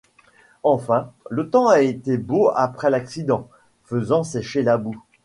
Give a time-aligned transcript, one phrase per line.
[0.63, 3.47] Enfin, le temps a été beau après l'accident,
[3.83, 4.99] faisant sécher la boue.